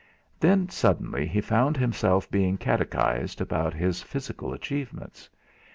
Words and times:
Then 0.39 0.67
suddenly 0.67 1.27
he 1.27 1.41
found 1.41 1.77
himself 1.77 2.27
being 2.31 2.57
catechised 2.57 3.39
about 3.39 3.75
his 3.75 4.01
physical 4.01 4.51
achievements. 4.51 5.29